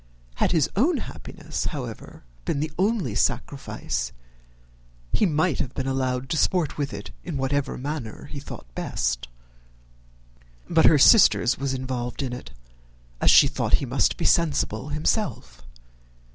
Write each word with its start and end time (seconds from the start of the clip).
Had 0.37 0.51
his 0.51 0.67
own 0.75 0.97
happiness, 0.97 1.65
however, 1.65 2.23
been 2.43 2.59
the 2.59 2.71
only 2.79 3.13
sacrifice, 3.13 4.11
he 5.13 5.27
might 5.27 5.59
have 5.59 5.75
been 5.75 5.85
allowed 5.85 6.27
to 6.29 6.37
sport 6.37 6.75
with 6.75 6.91
it 6.91 7.11
in 7.23 7.37
whatever 7.37 7.77
manner 7.77 8.25
he 8.25 8.39
thought 8.39 8.65
best; 8.73 9.27
but 10.67 10.85
her 10.85 10.97
sister's 10.97 11.59
was 11.59 11.75
involved 11.75 12.23
in 12.23 12.33
it, 12.33 12.49
as 13.21 13.29
she 13.29 13.45
thought 13.47 13.75
he 13.75 13.85
must 13.85 14.17
be 14.17 14.25
sensible 14.25 14.89
himself. 14.89 15.61